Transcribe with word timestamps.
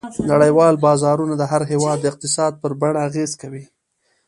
نړیوال 0.31 0.75
بازارونه 0.85 1.33
د 1.37 1.43
هر 1.51 1.61
هېواد 1.71 1.97
د 2.01 2.05
اقتصاد 2.11 2.53
پر 2.61 2.71
بڼه 2.81 2.99
اغېزه 3.07 3.35
کوي. 3.41 3.63